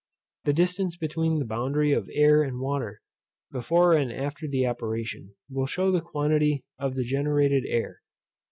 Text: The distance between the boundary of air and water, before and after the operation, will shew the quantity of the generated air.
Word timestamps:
The 0.45 0.53
distance 0.53 0.97
between 0.97 1.37
the 1.37 1.45
boundary 1.45 1.91
of 1.91 2.09
air 2.11 2.41
and 2.41 2.59
water, 2.59 3.01
before 3.51 3.93
and 3.93 4.11
after 4.11 4.47
the 4.47 4.65
operation, 4.65 5.35
will 5.47 5.67
shew 5.67 5.91
the 5.91 6.01
quantity 6.01 6.63
of 6.79 6.95
the 6.95 7.03
generated 7.03 7.65
air. 7.67 8.01